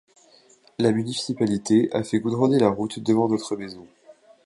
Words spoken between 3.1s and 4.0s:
notre maison.